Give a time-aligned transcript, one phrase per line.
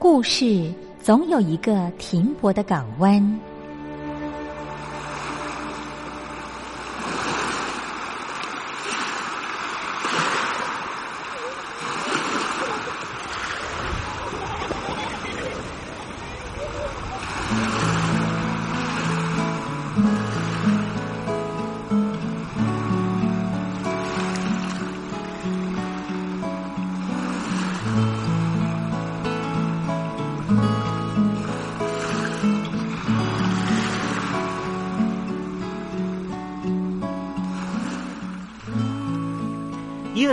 [0.00, 3.40] 故事总有一个停泊的港湾。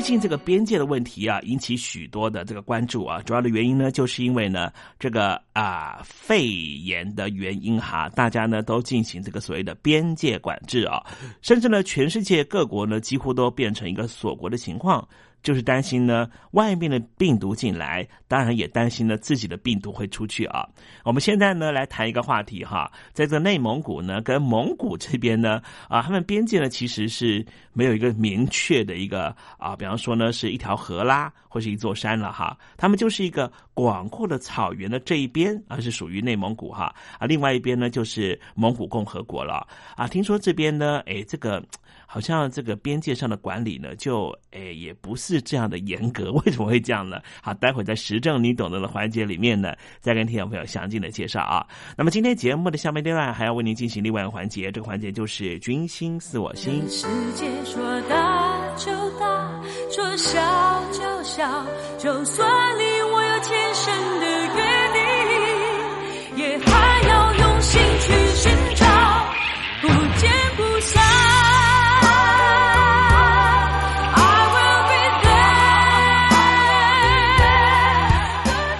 [0.00, 3.20] 最近这个边界的问题啊，引起许多的这个关注啊。
[3.20, 11.04] 主要的原因呢，就是因为呢，这个啊肺炎的原因哈，大家呢都进行这个所谓的边界管制啊，
[11.42, 15.06] 甚至呢，全世界各国呢几乎都变成一个锁国的情况。
[15.42, 20.68] 就是担心呢，外面的病毒进来，当然也担心呢自己的病毒会出去啊。
[21.04, 39.66] 我们现在呢来谈一个话题哈，在这内蒙古呢跟蒙古这边呢啊，他们边界呢其实是没有一个明确的一个啊，比方说呢是一条河啦，或是一座山了哈，他们就是一个广阔的草原的这一边啊是属于内蒙古哈啊，另外一边呢就是蒙古共和国了
[39.96, 40.06] 啊。
[40.06, 41.62] 听说这边呢，哎这个。
[42.12, 47.20] 好像这个边界上的管理呢，就诶也不是这样的严格， 为什么会这样呢？
[47.40, 51.64] 好，待会在时政你懂得的环节里面呢，再跟听众朋友详尽的介绍啊。
[51.96, 56.82] 那么今天节目的下面阶段还要为您进行另外一个环节，这个环节就是君心似我心。
[56.88, 58.90] 世界说大就
[59.20, 61.66] 大，说小就小，
[61.96, 62.89] 就算你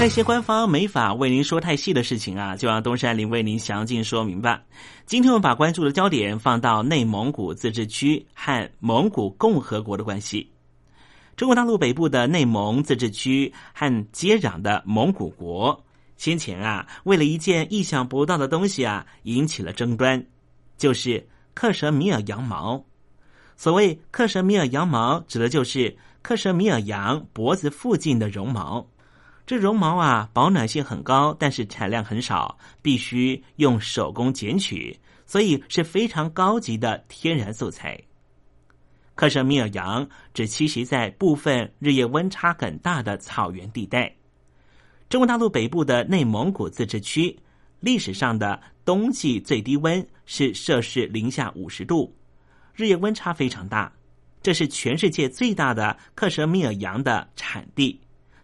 [0.00, 4.62] 那些官方没法为您说太细的事情啊，就让东山林为您详尽说明吧。
[5.06, 10.48] 今天我们把关注的焦点放到内蒙古自治区和蒙古共和国的关系。
[11.36, 15.84] 中国大陆北部的内蒙自治区和接壤的蒙古国，
[16.16, 20.24] 先前啊，为了一件意想不到的东西啊，引起了争端，
[20.76, 22.82] 就是克什米尔羊毛。
[23.56, 28.86] 所谓克什米尔羊毛，指的就是克什米尔羊脖子附近的绒毛。
[29.48, 37.98] 这绒毛啊，保暖性很高，但是产量很少，必须用手工剪取，所以是非常高级的天然素材。
[39.14, 44.14] 克什米尔羊只栖息在部分日夜温差很大的草原地带。
[45.08, 47.34] 中国大陆北部的内蒙古自治区，
[47.80, 52.14] 历史上的冬季最低温是摄氏零下五十度，
[52.74, 53.90] 日夜温差非常大。
[54.42, 57.98] 这是全世界最大的克什米尔羊的产地，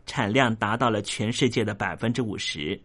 [0.07, 2.81] 产量达到了全世界的百分之五十。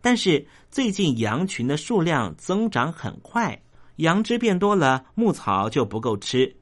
[0.00, 3.58] 但是最近羊群的数量增长很快，
[3.96, 6.54] 羊只变多了，牧草就不够吃。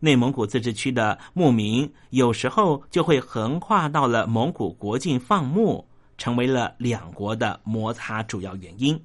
[0.00, 5.84] 内蒙古自治区的牧民有时候就会横跨到了蒙古国境放牧，
[6.16, 9.00] 成为了两国的摩擦主要原因。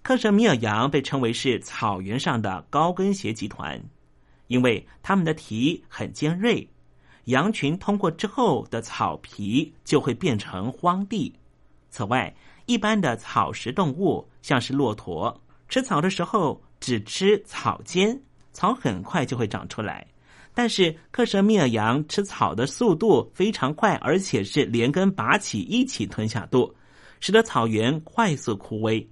[0.00, 3.78] 克什米尔羊被称为是草原上的高跟鞋集团，
[4.46, 6.66] 因为它们的蹄很尖锐，
[7.28, 11.32] 羊群通过之后的草皮就会变成荒地。
[11.90, 18.18] 此外，一般的草食动物像是骆驼，吃草的时候只吃草尖。
[18.52, 20.06] 草很快就会长出来，
[20.54, 26.74] 但是克什米尔羊吃草的速度非常快，而且是连根拔起一起吞下肚，
[27.20, 29.06] 使得草原快速枯萎。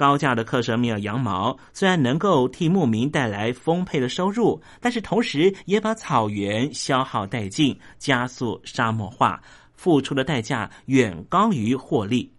[0.00, 9.42] 高价的克什米尔羊毛虽然能够替牧民带来丰沛的收入，但是同时也把草原消耗殆尽，加速沙漠化，
[9.74, 12.32] 付出的代价远高于获利。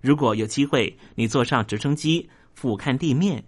[0.00, 3.44] 如果有机会，你坐上直升机俯瞰地面。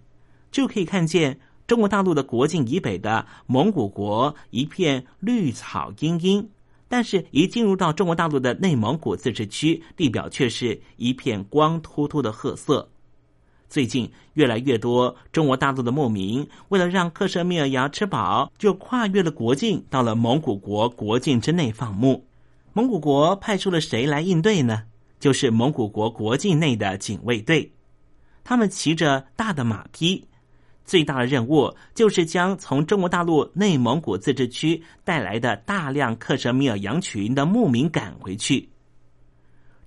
[0.49, 1.37] 就可以看见
[1.67, 6.49] 中国大陆的国境以北的蒙古国一片绿草茵茵，
[6.87, 12.89] 但是，一进入到中国大陆的内蒙古自治区，地表却是一片光秃秃的褐色。
[13.71, 22.21] 最近，越来越多中国大陆的牧民为了让克什米尔羊吃饱，就跨越了国境，到了蒙古国国境之内放牧。
[22.73, 24.83] 蒙古国派出了谁来应对呢？
[25.21, 27.71] 就是蒙古国国境内的警卫队，
[28.43, 30.21] 他们骑着大的马匹。
[30.83, 38.67] 最大的任务就是将从中国大陆内蒙古自治区带来的大量克什米尔羊群的牧民赶回去。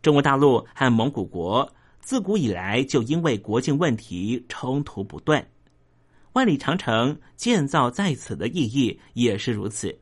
[0.01, 1.71] 中国大陆和蒙古国
[2.05, 5.45] 自古以来就因为国境问题冲突不断，
[6.35, 9.99] 万里长城建造在此的意义也是如此。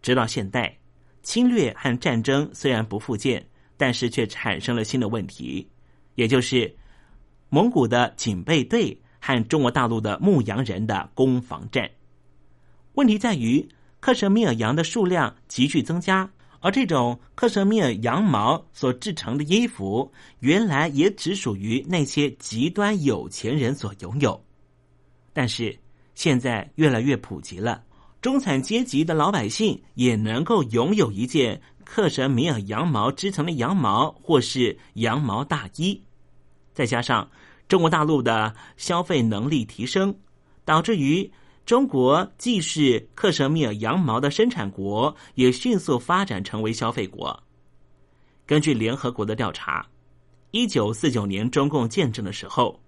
[0.00, 0.78] 直到现代，
[1.22, 5.68] 侵略和战争虽然不复见，但是却产生了新的问题，
[6.14, 6.74] 也就是
[7.48, 8.96] 蒙古的警备队。
[9.22, 11.90] 和中国大陆的牧羊人的攻防战，
[12.94, 13.68] 问题在于
[14.00, 24.40] 克什米尔羊的数量急剧增加，而这种克什米尔羊毛所制成的衣服，原来也只属于那些极端有钱人所拥有。
[25.32, 25.76] 但是
[26.14, 27.82] 现在越来越普及了，
[28.20, 36.00] 中产阶级的老百姓也能够拥有一件克什米尔羊毛织成的羊毛或是羊毛大衣，
[36.72, 37.28] 再加上。
[37.68, 40.12] 中国大陆的消费能力提升，
[40.64, 41.30] 导致于
[41.66, 47.40] 中国既是克什米尔羊毛的生产国，也迅速发展成为消费国。
[48.44, 49.86] 根据联合国的调查，
[50.50, 52.80] 一九四九年中共建政的时候，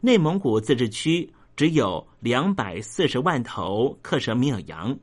[0.00, 4.98] 内蒙古自治区只有两百四十万头克什米尔羊，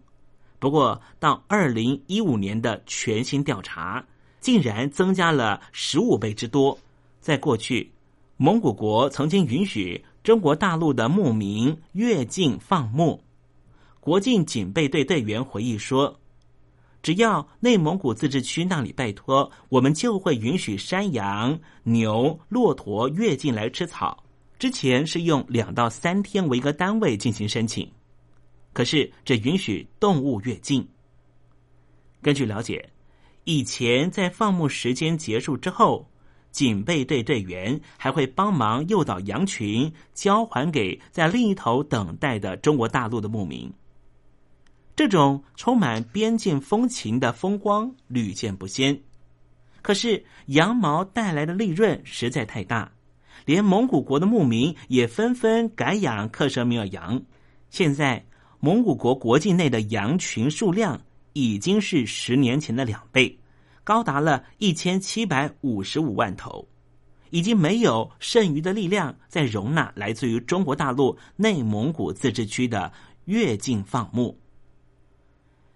[0.57, 4.03] 不过到二零一五年的全新调查，
[4.39, 6.75] 竟然增加了十五倍之多。
[7.19, 7.91] 在过去。
[8.41, 13.19] 蒙古国曾经允许中国大陆的牧民越境放牧。
[13.99, 16.19] 国境警备队队员回忆说
[17.01, 24.23] ：“只要内蒙古自治区那里拜托，我们就会允许山羊、牛、骆驼越境来吃草。
[24.59, 27.91] 之前是用两到三天为一个单位进行申请，
[28.71, 30.87] 可是这允许动物越境。
[32.21, 32.87] 根据了解，
[33.45, 36.07] 以前在放牧时间结束之后。”
[36.51, 43.71] 警备队队员还会帮忙诱导羊群交还给在另一头等待的中国大陆的牧民。
[44.95, 48.99] 这种充满边境风情的风光屡见不鲜。
[49.81, 52.91] 可是羊毛带来的利润实在太大，
[53.45, 57.21] 连蒙古国的牧民也纷纷改养克什米尔羊。
[57.69, 58.25] 现在
[58.59, 61.01] 蒙古国国境内的羊群数量
[61.31, 63.38] 已经是十年前的两倍。
[63.89, 66.67] 高达了一千七百五十五万头，
[67.31, 72.93] 已经没有剩余的力量再容纳来自于中国大陆内蒙古自治区的
[73.25, 74.39] 越境放牧。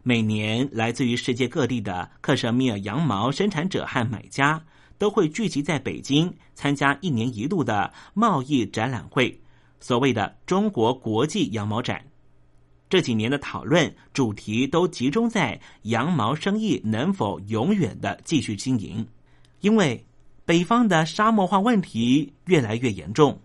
[0.04, 4.64] 每年来自于世界各地的克什米尔羊毛生产者和买家
[5.00, 9.42] 都会聚集在北京，参加一年一度的贸易展览会，
[9.80, 12.06] 所谓的中国国际羊毛展。
[12.94, 19.04] 这几年的讨论主题都集中在羊毛生意能否永远的继续经营，
[19.62, 20.06] 因为
[20.46, 23.42] 北方的沙漠化问题越来越严重。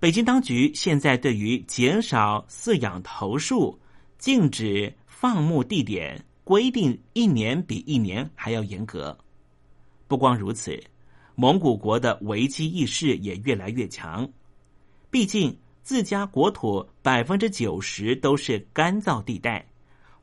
[0.00, 3.78] 北京当局现在对于减少饲养头数、
[4.16, 9.14] 禁止放牧地点规定，一年比一年还要严格。
[10.06, 10.82] 不光如此，
[11.34, 14.26] 蒙古国的危机意识也越来越强，
[15.10, 15.54] 毕竟。
[15.88, 19.66] 自家国土百分之九十都是干燥地带，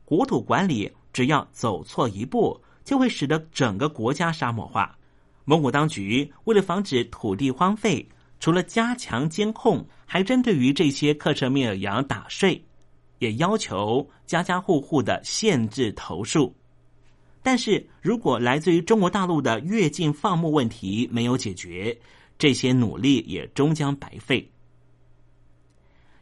[0.04, 4.96] 国土管理只要走错一步，就会使得整个国家沙漠化。
[5.44, 8.08] 蒙古当局为了防止土地荒废，
[8.38, 12.64] 除了加强监控，还针对于这些克什米尔羊打税，
[13.18, 16.54] 也要求家家户户的限制头数。
[17.42, 21.98] 但是如果来自于中国大陆的越境放牧问题没有解决，
[22.38, 24.48] 这些努力也终将白费。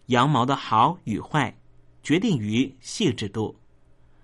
[0.06, 1.56] 羊毛的好与坏，
[2.02, 3.56] 决定于细致度。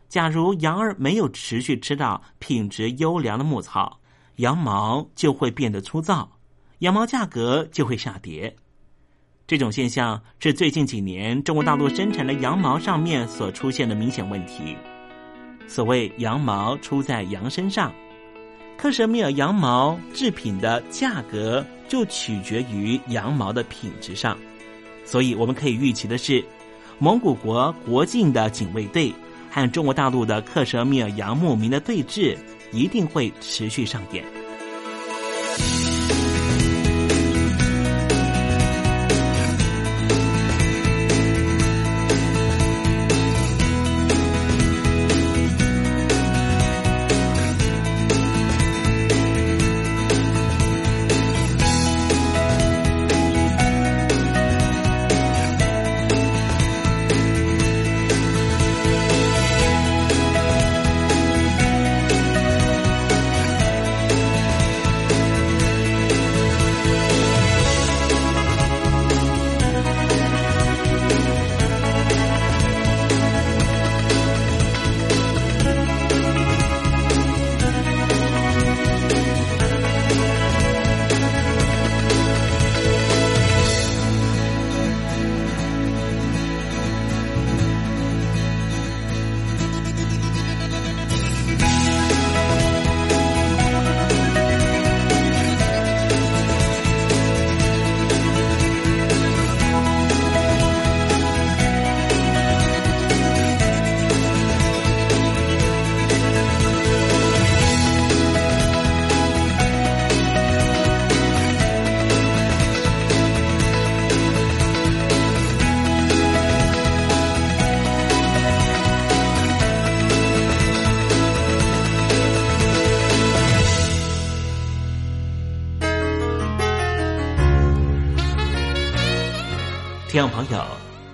[0.09, 4.01] 假如羊儿没有持续吃到品质优良的牧草，
[4.37, 6.31] 羊毛就会变得粗糙，
[6.81, 8.55] 羊毛价格就会下跌。
[9.47, 14.77] 这种现象是最近几年中国大陆生产的羊毛上面所出现的明显问题。
[15.67, 17.93] 所谓“羊毛出在羊身上”，
[18.77, 24.37] 克什米尔羊毛制品的价格就取决于羊毛的品质上。
[25.11, 26.45] 所以，我们可以预期的是，
[27.01, 29.13] 蒙古国国境的警卫队
[29.51, 32.37] 和中国大陆的克什米尔羊牧民的对峙
[32.71, 34.40] 一定会持续上演。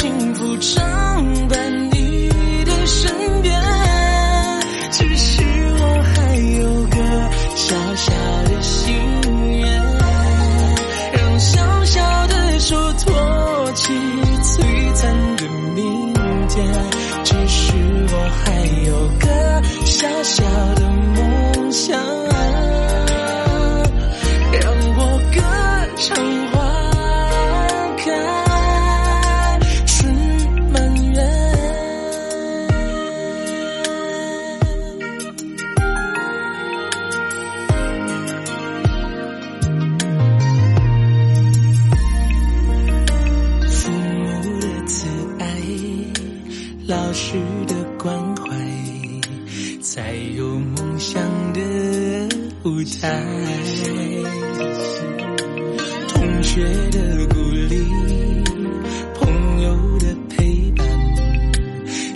[0.00, 1.09] 幸福成
[53.00, 53.08] 在
[56.08, 57.82] 同学的鼓励，
[59.14, 60.86] 朋友的陪伴，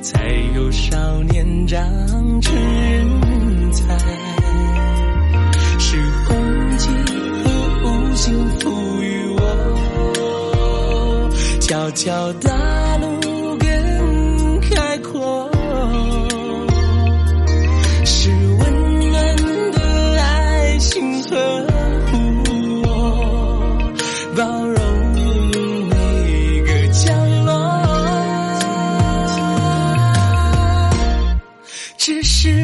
[0.03, 1.81] 才有少年长
[2.43, 3.97] 成人才，
[5.79, 6.91] 是红气
[7.43, 7.51] 和
[7.83, 8.69] 红心赋
[9.01, 9.41] 予我，
[11.63, 12.54] 悄悄的。
[32.07, 32.64] 只是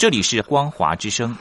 [0.00, 1.36] 这里是光华之声。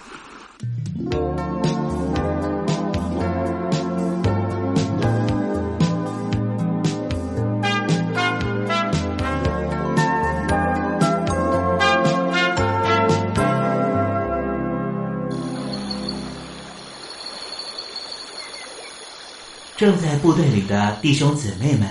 [19.78, 21.88] 正在部队里的弟兄姊妹们，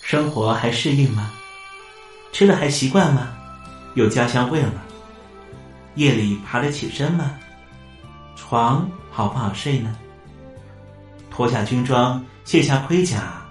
[0.00, 1.32] 生活还适应吗？
[2.32, 3.36] 吃的还习惯吗？
[3.94, 4.74] 有家乡味吗？
[5.96, 7.32] 夜里爬得起身吗？
[8.36, 9.94] 床好不好睡呢？
[11.30, 13.42] 脱下军装，卸下盔甲，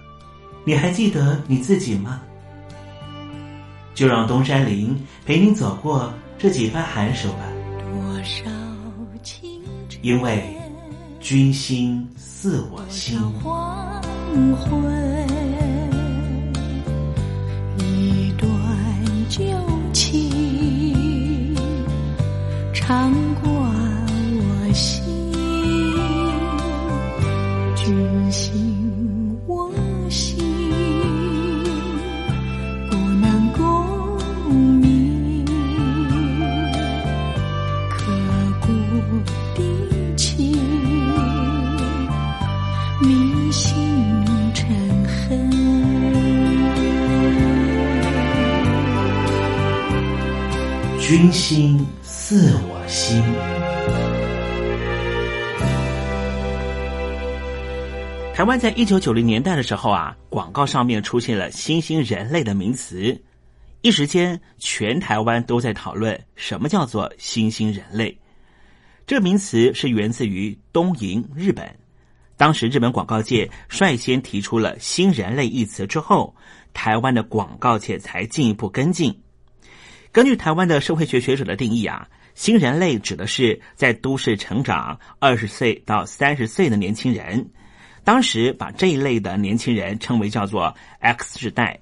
[0.65, 2.21] 你还记得你自己吗？
[3.93, 7.39] 就让东山林陪你走过这几番寒暑吧，
[7.79, 8.43] 多少
[9.21, 9.61] 情
[10.01, 10.43] 因为
[11.19, 13.19] 君心似我心。
[13.41, 14.01] 黄
[14.57, 15.27] 昏，
[22.93, 23.62] 难过
[58.43, 63.23] 台湾在一九九零年代的时候啊，广告上面出现了“新兴人类”的名词，
[63.79, 68.19] 一时间全台湾都在讨论什么叫做“新兴人类”。
[69.07, 71.73] 这个名词是源自于东瀛日本，
[72.35, 76.35] 当时日本广告界率先提出了“新人类”一词之后，
[76.73, 79.17] 台湾的广告界才进一步跟进。
[80.11, 87.49] 根据台湾的社会学学者的定义啊，新人类指的是在都市成长二十岁到三十岁的年轻人。
[88.03, 91.79] 当时把这一类的年轻人称为叫做 X 世代，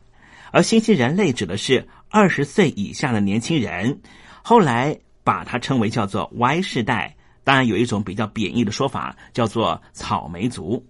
[0.52, 4.02] 而新兴人类指的是二十岁以下的年轻人。
[4.44, 7.16] 后来把它称为叫做 Y 世代。
[7.44, 10.86] 当然有一种比较贬义的说法，叫做草莓族。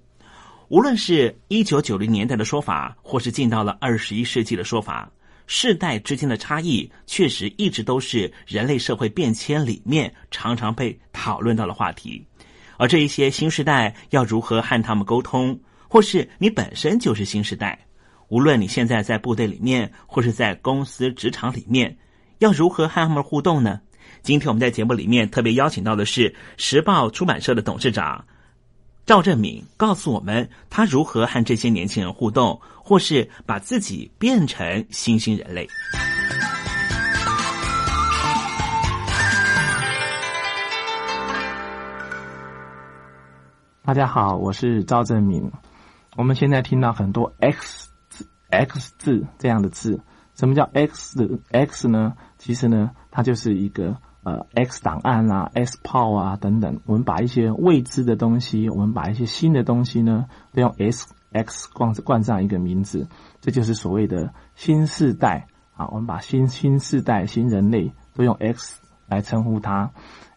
[0.68, 5.10] 无论是一九九零年代的说法，或是进到了二十一世纪的说法。
[5.48, 12.26] 世代之间的差异，确实一直都是人类社会变迁里面常常被讨论到的话题。
[12.82, 17.78] 而这一些新时代要如何和他们沟通，或是你本身就是新时代，
[18.28, 21.96] 无论你现在在部队里面，或是在公司职场里面，
[22.40, 23.80] 要如何和他们互动呢？
[24.24, 28.26] 今天我们在节目里面特别邀请到的是时报出版社的董事长
[29.06, 35.68] 赵振敏，告诉我们他如何和这些年轻人互动，或是把自己变成新兴人类。
[43.84, 45.52] 大家好，我是赵正明。
[46.16, 50.02] 我们现在听到很多 X 字、X 字这样的字，
[50.36, 52.14] 什么叫 X X 呢？
[52.38, 56.80] 其实呢，它就是一个呃 X 档案啊、X 炮啊等等。
[56.86, 63.08] 我们把一些未知的东西，我们把一些新的东西呢，都用 S X 冠冠上一个名字，
[63.40, 65.88] 这就是所谓的新世代啊。
[65.88, 69.90] 我们把新新世代、新人类都用 X 来称呼它。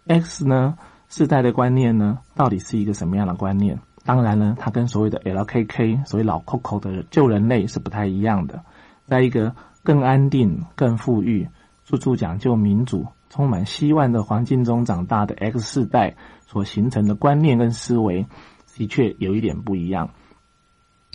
[0.06, 0.78] X 呢？
[1.16, 3.78] 世代的观念呢，到底是一个什么样的观念？
[4.04, 8.64] 当然呢，它跟所谓的 LKK，所谓老 Coco 的旧人类是不太一样的。
[9.06, 11.48] 在一个更安定、更富裕、
[11.84, 16.16] 处处讲究民主、充满希望的环境中长大的 X 世代
[16.48, 18.26] 所形成的观念跟思维，
[18.74, 20.10] 的确有一点不一样。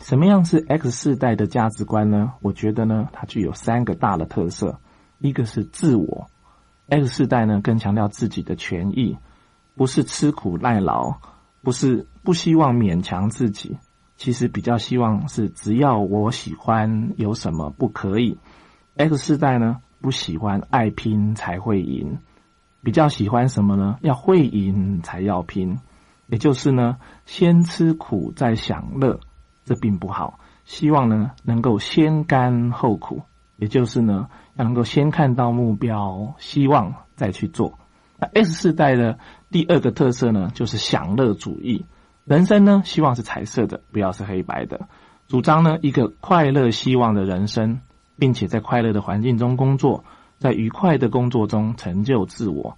[0.01, 2.35] 什么样是 X 世代的价值观呢？
[2.41, 4.79] 我觉得呢，它具有三个大的特色。
[5.17, 6.29] 一个是自我
[6.88, 9.17] ，X 世代呢更强调自己的权益。
[9.79, 11.21] 不是吃苦耐劳，
[11.61, 13.77] 不是不希望勉强自己，
[14.17, 18.37] 其实比较希望是只要我喜欢，有什么不可以
[18.97, 22.17] ？X 世代呢不喜欢爱拼才会赢，
[22.83, 23.97] 比较喜欢什么呢？
[24.01, 25.79] 要会赢才要拼，
[26.27, 29.21] 也就是呢先吃苦再享乐，
[29.63, 30.41] 这并不好。
[30.65, 33.21] 希望呢能够先甘后苦，
[33.55, 37.79] 也就是呢要能够先看到目标，希望再去做。
[38.21, 39.17] 那 S 世代的
[39.51, 41.85] 第二个特色呢，就是享乐主义。
[42.23, 44.88] 人生呢，希望是彩色的，不要是黑白的。
[45.27, 47.81] 主张呢，一个快乐、希望的人生，
[48.17, 50.03] 并且在快乐的环境中工作，
[50.38, 52.77] 在愉快的工作中成就自我。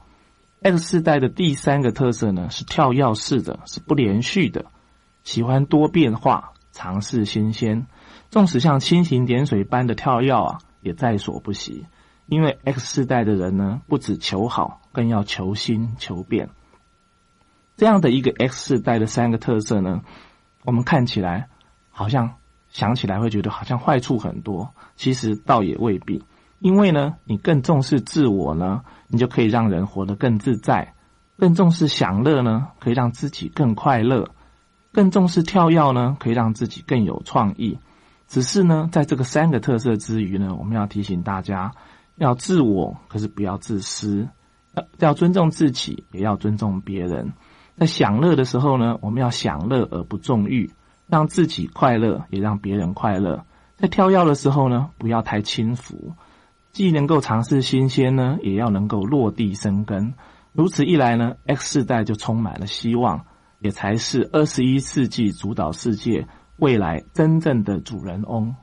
[0.62, 4.66] X 世代的第三个特色呢，是跳跃式的，是不连续的，
[5.24, 7.88] 喜欢多变化，尝试新鲜。
[8.30, 11.86] 纵使像蜻蜓点水般的跳跃啊，也在所不惜。
[12.28, 16.50] 因为 X 世代的人呢，不只求好，更要求新求变。
[17.78, 20.02] 这样的一个 X 世代的三个特色呢，
[20.64, 21.50] 我们看起来
[21.90, 22.36] 好像
[22.70, 26.24] 想起来会觉得好像坏处很多，其实倒也未必。
[26.60, 30.94] 因为呢，你更重视自我呢，你就可以让人活得更自在；
[31.38, 34.26] 更重视享乐呢，可以让自己更快乐；
[34.92, 37.80] 更重视跳跃呢，可以让自己更有创意。
[38.28, 41.72] 只是呢，在这个三个特色之余呢，我们要提醒大家。
[42.18, 44.28] 要自我，可是不要自私；
[44.76, 47.34] 要要尊重自己，也要尊重别人。
[47.82, 50.70] 在享乐的时候呢，我们要享乐而不纵欲，
[51.08, 53.44] 让自己快乐，也让别人快乐。
[53.76, 56.14] 在跳跃的时候呢，不要太轻浮，
[56.72, 60.14] 既能够尝试新鲜呢，也要能够落地生根。
[60.54, 63.26] 如此一来呢，X 世代就充满了希望，
[63.58, 68.54] 也才是二十一世纪主导世界未来真正的主人翁。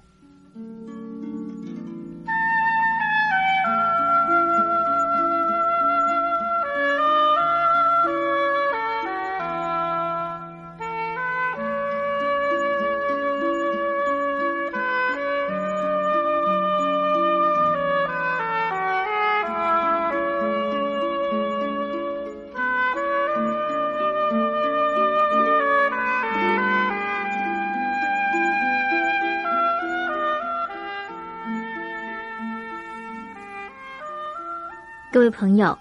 [35.30, 35.78] 朋友，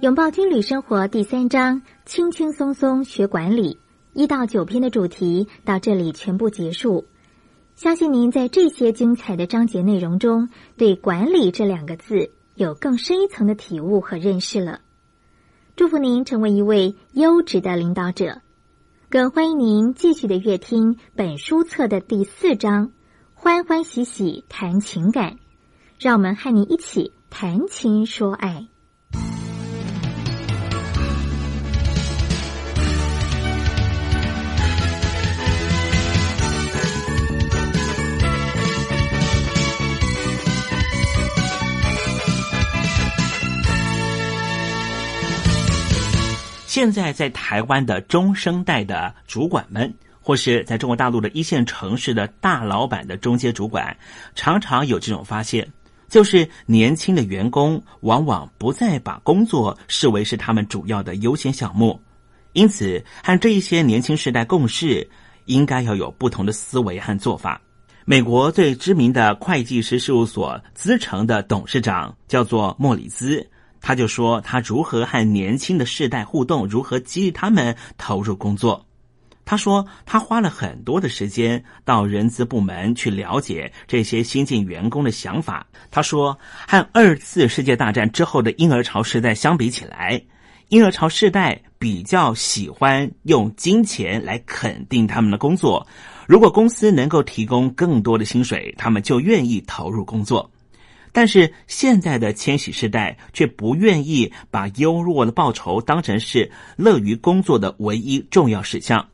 [0.00, 3.78] 拥抱军旅生活第三章，轻轻松松学管理
[4.12, 7.06] 一到九篇的主题到这里全部结束。
[7.76, 14.80] 相信您在这些精彩的章节内容中，对“管理”这两个字有更深一层的体悟和认识了。
[15.76, 18.40] 祝福您成为一位优质的领导者，
[19.08, 22.90] 更欢迎您继续的阅听本书册的第四章
[23.34, 25.36] “欢欢喜喜谈情感”，
[26.00, 28.66] 让我们和你一起谈情说爱。
[46.68, 49.90] 现在在台湾的中生代的主管们，
[50.20, 53.96] 或是在中国大陆的一线城市的大老板的中阶主管，
[54.34, 55.66] 常常有这种发现，
[56.08, 61.98] 就是年轻的员工往往不再把工作视为是他们主要的优先项目，
[62.52, 65.08] 因此和这一些年轻时代共事，
[65.46, 67.58] 应该要有不同的思维和做法。
[68.04, 73.48] 美国最知名的会计师事务所资诚的董事长叫做莫里兹，
[73.80, 78.84] 他就说他如何和年轻的世代互动，如何激励他们投入工作。
[79.44, 85.66] 他说他花了很多的时间到人资部门去了解这些新进员工的想法。
[85.90, 90.20] 他说，和二次世界大战之后的婴儿潮时代相比起来，
[90.68, 95.86] 婴儿潮世代比较喜欢用金钱来肯定他们的工作。
[96.26, 100.50] 如果公司能够提供更多的薪水，他们就愿意投入工作。
[101.12, 109.08] 但是现在的千禧世代却不愿意把优渥的报酬当成是乐于工作的唯一重要事项。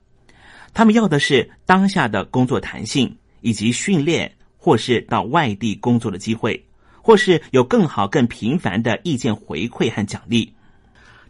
[0.72, 6.66] 他们要的是当下的工作弹性，以及训练，或是到外地工作的机会，
[7.00, 10.52] 或是有更好、更频繁的意见回馈和奖励。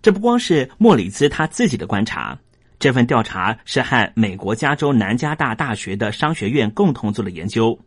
[0.01, 2.39] 这不光是莫里兹他自己的观察。
[2.79, 7.79] 这份调查是和美国加州南加大大学的商学院共同做的研究。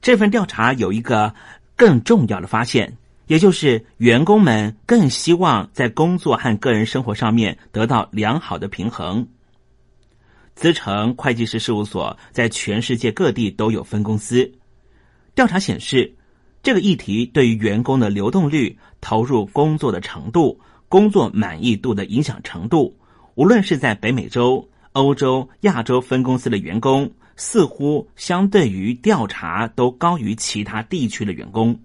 [0.00, 1.34] 这份调查有一个
[1.76, 2.96] 更重要的发现，
[3.26, 9.26] 也就是员工们更希望在工作和个人生活上面得到良好的平衡。
[10.54, 14.52] 资诚会计师事务所在全世界各地都有分公司。
[15.34, 16.14] 调查显示，
[16.62, 22.96] 这个议题对于员工的流动率、投入工作的程度、工作满意度的影响程度。
[23.34, 31.78] 无论是在北美洲、欧洲、亚洲分公司的员工，似乎相对于调查都高于其他地区的员工。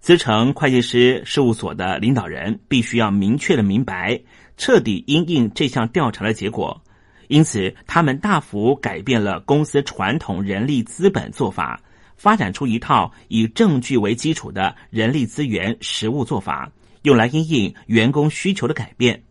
[0.00, 4.20] 资诚会计师事务所的领导人必须要明确的明白，
[4.56, 6.80] 彻底因应这项调查的结果。
[7.28, 11.80] 因此，他们大幅改变了公司传统人力资本做法，
[12.16, 16.70] 发展出一套以证据为基础的人力资源实务做法，
[17.02, 19.24] 用来因应员工需求的改变。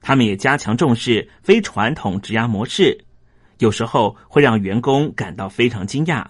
[0.00, 3.04] 他们也加强重视非传统职涯模式，
[3.60, 6.24] 有时候会让员工感到非常惊讶。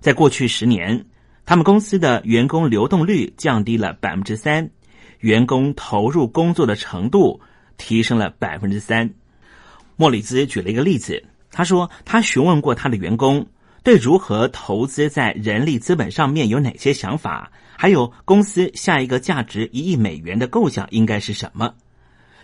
[0.00, 1.06] 在过去十年，
[1.44, 4.70] 他们公司的员工流动率降低了百分之三，
[5.20, 7.40] 员工投入工作的程度
[7.76, 9.12] 提升了百分之三。
[9.96, 13.46] 莫里兹举了一个例子，他说他询问过他的员工
[13.82, 21.74] 对如何投资在人力资本上面有哪些想法，还有公司下一个价值一亿美元的构想应该是什么。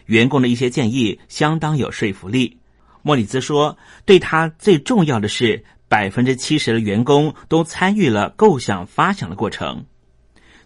[0.06, 2.58] 员工的一些建议相当有说服力。
[3.02, 3.76] 莫里兹说
[4.06, 9.84] ：“对他最重要的是，百分之七十的员工都参与了构想发想的过程。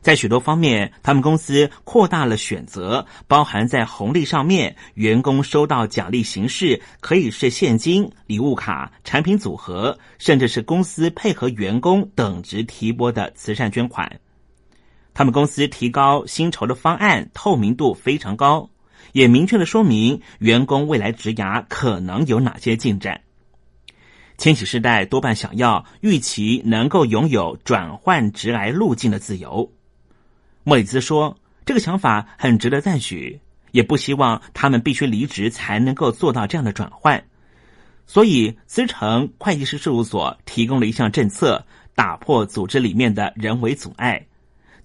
[0.02, 14.20] 在许多方面，他们公司扩大了选择，包含在红利上面，员工收到奖励形式可以是现金、礼物卡、产品组合，甚至是公司配合员工等值提拨的慈善捐款。
[15.12, 18.70] 他们公司提高薪酬的方案透明度非常高。”
[19.16, 23.22] 也明确的说明员工未来职涯可能有哪些进展。
[24.36, 29.72] 千禧世代多半想要预期能够拥有转换职来路径的自由。
[30.64, 33.40] 莫里兹说，这个想法很值得赞许，
[33.70, 37.24] 也不希望他们必须离职才能够做到这样的转换。
[38.06, 41.64] 所以，资诚会计师事务所提供了一项政策，
[41.94, 44.26] 打破组织里面的人为阻碍。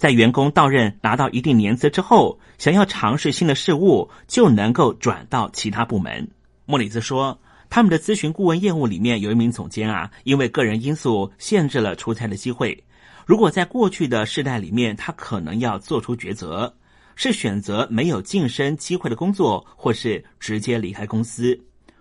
[0.02, 6.28] 在员工到任拿到一定年资之后，想要尝试新的事物，就能够转到其他部门。
[6.66, 7.40] 莫里兹说，
[7.70, 12.84] 他们的咨询顾问业务里面有一名总监啊，因为个人因素限制了出差的机会。
[13.28, 16.74] 如果在过去的世代里面，他可能要做出抉择，
[17.16, 21.56] 是选择没有晋升机会的工作，或是直接离开公司。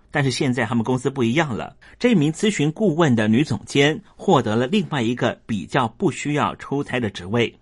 [0.09, 7.55] 但是现在他们公司不一样了，这名咨询顾问的女总监获得了另外一个比较不需要出差的职位。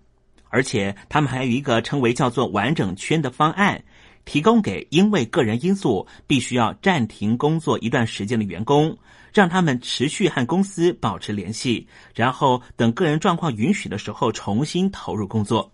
[0.50, 3.84] 而且，他们还有一个称为叫做“完整圈”的方案，
[4.26, 8.98] 提供给因为个人因素必须要暂停工作一段时间的员工，
[9.34, 15.72] 让他们持续和公司保持联系，然后等个人状况允许的时候重新投入工作。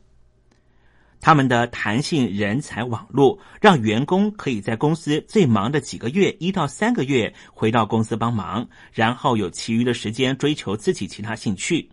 [1.21, 11.89] 他们的弹性人才网络让员工可以在公司最忙的几个月一到三个月回到公司帮忙，然后有其余的时间追求自己其他兴趣。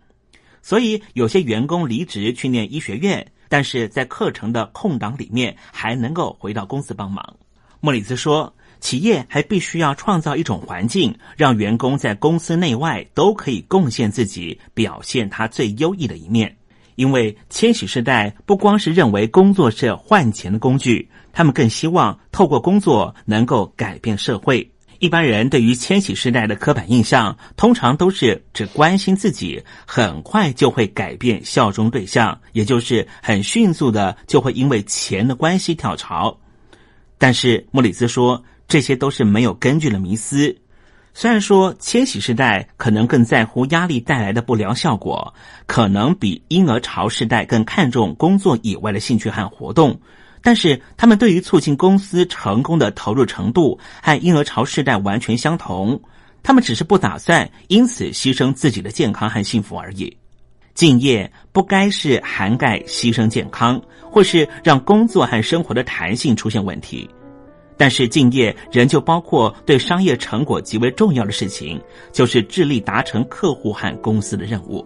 [0.63, 7.35] 所以，有些员工离职去念医学院，但是在课程的空档里面还能够回到公司帮忙。
[7.81, 16.55] 莫里斯说，企业还必须要创造一种环境，让员工在公司内外都可以贡献自己，表现他最优异的一面。
[16.95, 24.72] 因为千禧世代不光是认为工作是换钱的工具，他们更希望透过工作能够改变社会。
[25.03, 36.39] 一般人对于千禧世代的刻板印象，通常都是只关心自己，很快就会改变效忠对象，也就是很迅速的就会因为钱的关系跳槽。
[37.17, 40.55] 但是莫里斯说，这些都是没有根据的迷思。
[41.13, 45.33] 虽然说千禧世代可能更在乎压力带来的不良效果，
[45.67, 49.99] 可能比婴儿潮世代更看重工作以外的兴趣和活动，
[50.43, 55.99] 但是他们对于促进公司成功的投入程度和婴儿潮世代完全相同。
[56.43, 60.15] 他们只是不打算因此牺牲自己的健康和幸福而已。
[60.73, 67.09] 敬业不该是涵盖牺牲健康，或是让工作和生活的弹性出现问题。
[67.77, 71.81] 但是敬业仍旧包括对商业成果极为重要的事情，
[72.11, 74.85] 就是致力达成客户和公司的任务。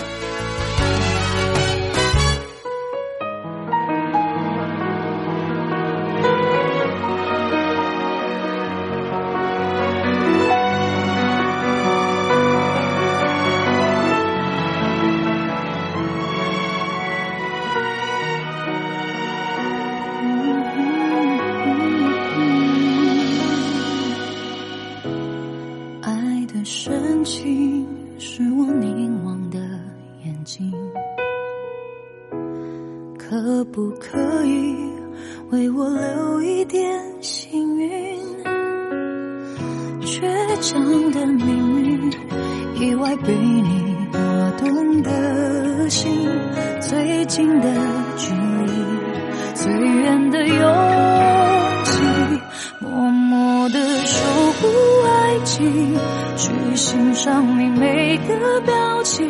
[55.43, 55.95] 情，
[56.35, 59.27] 去欣赏你每个表情。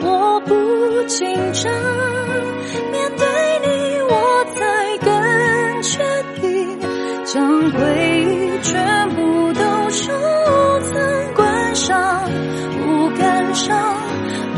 [0.00, 1.72] 我不紧张，
[2.92, 3.26] 面对
[3.64, 3.68] 你
[4.08, 5.98] 我才更确
[6.40, 6.78] 定，
[7.24, 7.78] 将回
[8.22, 10.12] 忆全部都收
[10.80, 12.22] 藏观赏，
[12.84, 13.76] 不感伤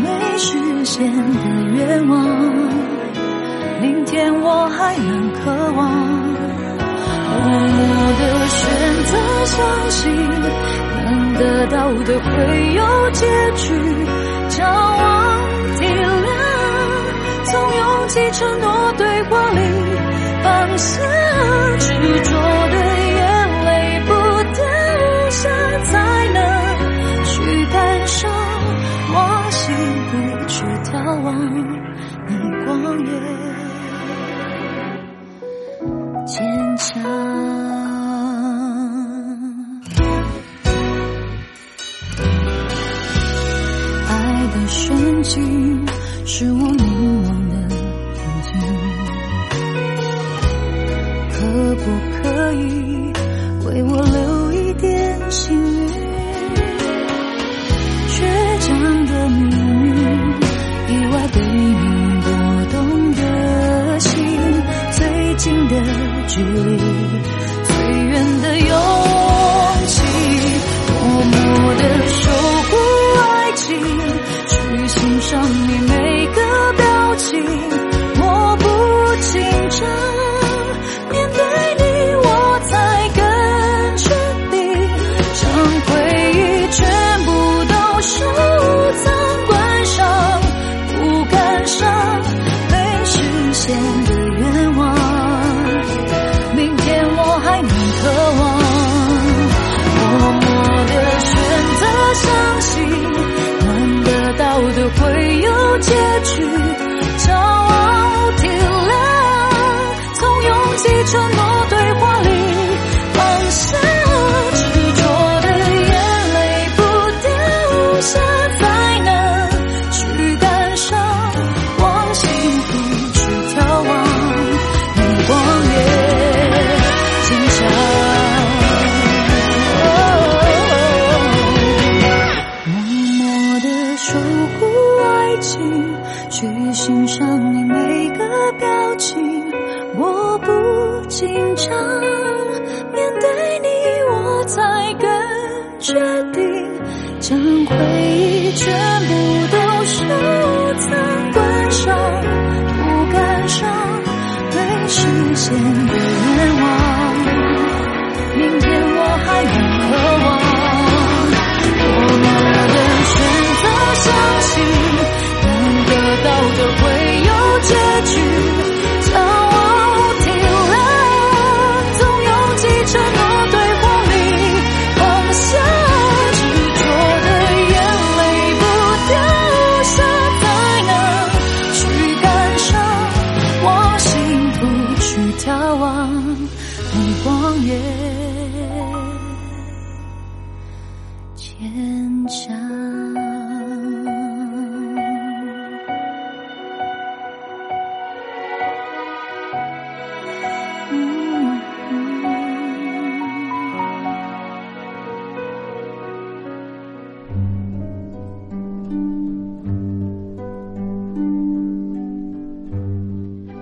[0.02, 1.40] 没实现的
[1.74, 2.26] 愿望，
[3.80, 6.09] 明天我还能渴望。
[7.42, 7.80] 默默
[8.18, 8.58] 的选
[9.04, 9.12] 择
[9.46, 9.56] 相
[9.90, 10.00] 信，
[11.04, 12.28] 能得到的会
[12.74, 13.26] 有结
[13.56, 13.64] 局。
[14.50, 15.08] 骄傲
[15.78, 16.28] 体谅，
[17.44, 18.66] 从勇气承诺
[18.98, 19.60] 对话里
[20.42, 21.02] 放下
[21.78, 21.86] 执
[22.22, 22.30] 着
[22.68, 22.76] 的
[23.16, 23.18] 眼
[23.64, 23.68] 泪，
[24.06, 24.08] 不
[24.54, 24.60] 掉
[25.30, 25.48] 下
[25.84, 25.92] 才
[26.34, 26.38] 能
[27.24, 27.30] 去
[27.72, 28.28] 感受，
[29.14, 29.74] 往幸
[30.08, 30.12] 福
[30.46, 31.28] 去眺望。
[32.26, 32.30] 你
[32.66, 32.68] 光
[33.06, 33.10] 野
[44.90, 45.86] 眼睛，
[46.26, 48.50] 是我凝望的眼睛。
[51.32, 51.36] 可
[51.76, 51.84] 不
[52.22, 52.58] 可以
[53.66, 55.88] 为我留一点幸运？
[58.08, 58.18] 倔
[58.60, 58.68] 强
[59.06, 59.40] 的命
[59.84, 59.90] 运，
[60.88, 61.84] 意外对你
[62.20, 62.28] 拨
[62.72, 62.78] 动
[63.12, 63.20] 的
[64.00, 64.10] 心，
[64.92, 64.98] 最
[65.36, 65.74] 近的
[66.26, 66.69] 距离，